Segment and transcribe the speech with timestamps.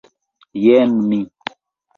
[0.63, 1.21] Jen mi!